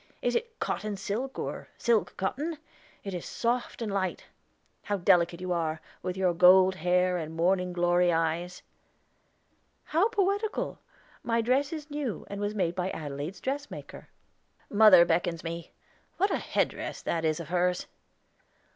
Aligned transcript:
"Is 0.23 0.35
it 0.35 0.57
cotton 0.59 0.97
silk, 0.97 1.37
or 1.37 1.67
silk 1.77 2.17
cotton? 2.17 2.57
It 3.03 3.13
is 3.13 3.23
soft 3.23 3.83
and 3.83 3.91
light. 3.93 4.25
How 4.81 4.97
delicate 4.97 5.41
you 5.41 5.51
are, 5.51 5.79
with 6.01 6.17
your 6.17 6.33
gold 6.33 6.73
hair 6.73 7.17
and 7.17 7.35
morning 7.35 7.71
glory 7.71 8.11
eyes!" 8.11 8.63
"How 9.83 10.09
poetical! 10.09 10.79
My 11.21 11.39
dress 11.39 11.71
is 11.71 11.91
new, 11.91 12.25
and 12.31 12.41
was 12.41 12.55
made 12.55 12.73
by 12.73 12.89
Adelaide's 12.89 13.41
dressmaker." 13.41 14.09
"Mother 14.71 15.05
beckons 15.05 15.43
me. 15.43 15.69
What 16.17 16.31
a 16.31 16.39
headdress 16.39 17.03
that 17.03 17.23
is 17.23 17.39
of 17.39 17.49
hers!" 17.49 17.85